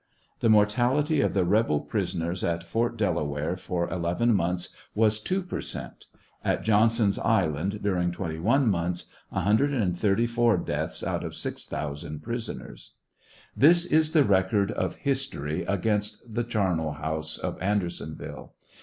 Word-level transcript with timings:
The 0.39 0.49
mortality 0.49 1.21
of 1.21 1.35
the 1.35 1.45
rebel 1.45 1.81
prisoners 1.81 2.43
at 2.43 2.63
Fort 2.63 2.97
Delaware 2.97 3.55
for 3.55 3.87
eleven 3.91 4.33
months 4.33 4.69
was 4.95 5.19
two 5.19 5.43
per 5.43 5.61
cent.; 5.61 6.07
at 6.43 6.63
Johnson's 6.63 7.19
island 7.19 7.81
during 7.83 8.11
twenty 8.11 8.39
one 8.39 8.67
months 8.67 9.11
134 9.29 10.57
deaths 10.57 11.03
out 11.03 11.23
of 11.23 11.35
6,000 11.35 12.23
prisoners." 12.23 12.95
This 13.55 13.85
is 13.85 14.13
the 14.13 14.23
record 14.23 14.71
of 14.71 14.95
history, 14.95 15.61
against 15.65 16.33
the 16.33 16.45
charnel 16.45 16.93
house 16.93 17.37
of 17.37 17.61
Andersonville. 17.61 18.55